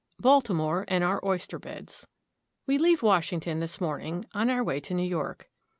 [0.19, 2.07] BALTIMORE AND OUR OYSTER BEDS.
[2.65, 5.51] WE leave Washington this morning, on our way to New York.